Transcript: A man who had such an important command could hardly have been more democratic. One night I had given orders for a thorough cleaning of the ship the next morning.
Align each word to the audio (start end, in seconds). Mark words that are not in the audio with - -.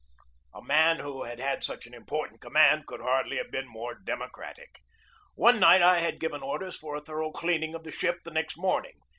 A 0.55 0.63
man 0.63 0.97
who 1.01 1.25
had 1.25 1.63
such 1.63 1.85
an 1.85 1.93
important 1.93 2.41
command 2.41 2.87
could 2.87 3.01
hardly 3.01 3.37
have 3.37 3.51
been 3.51 3.67
more 3.67 3.93
democratic. 3.93 4.79
One 5.35 5.59
night 5.59 5.83
I 5.83 5.99
had 5.99 6.19
given 6.19 6.41
orders 6.41 6.75
for 6.75 6.95
a 6.95 7.01
thorough 7.01 7.29
cleaning 7.31 7.75
of 7.75 7.83
the 7.83 7.91
ship 7.91 8.21
the 8.25 8.31
next 8.31 8.57
morning. 8.57 8.97